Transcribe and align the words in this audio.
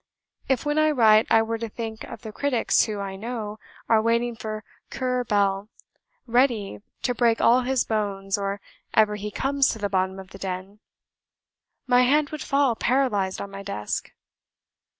If 0.49 0.65
when 0.65 0.79
I 0.79 0.89
write, 0.89 1.27
I 1.29 1.43
were 1.43 1.59
to 1.59 1.69
think 1.69 2.03
of 2.05 2.23
the 2.23 2.31
critics 2.31 2.85
who, 2.85 2.99
I 2.99 3.15
know, 3.15 3.59
are 3.87 4.01
waiting 4.01 4.35
for 4.35 4.63
Currer 4.89 5.23
Bell, 5.25 5.69
ready 6.25 6.81
'to 7.03 7.13
break 7.13 7.39
all 7.39 7.61
his 7.61 7.83
bones 7.83 8.35
or 8.35 8.59
ever 8.95 9.13
he 9.15 9.29
comes 9.29 9.69
to 9.69 9.77
the 9.77 9.89
bottom 9.89 10.17
of 10.17 10.29
the 10.31 10.39
den,' 10.39 10.79
my 11.85 12.01
hand 12.01 12.31
would 12.31 12.41
fall 12.41 12.75
paralysed 12.75 13.39
on 13.39 13.51
my 13.51 13.61
desk. 13.61 14.11